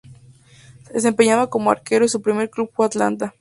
Se 0.87 0.93
desempeñaba 0.93 1.51
como 1.51 1.69
arquero 1.69 2.05
y 2.05 2.09
su 2.09 2.23
primer 2.23 2.49
club 2.49 2.71
fue 2.73 2.87
Atlanta. 2.87 3.29